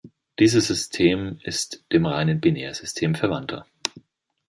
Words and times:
Dieses 0.39 0.65
System 0.65 1.37
ist 1.43 1.83
dem 1.91 2.07
reinen 2.07 2.41
Binärsystem 2.41 3.13
verwandter. 3.13 3.67